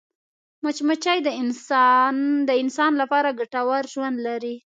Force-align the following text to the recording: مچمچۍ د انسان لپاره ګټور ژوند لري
مچمچۍ 0.63 1.19
د 2.49 2.51
انسان 2.61 2.91
لپاره 3.01 3.29
ګټور 3.39 3.83
ژوند 3.93 4.17
لري 4.27 4.55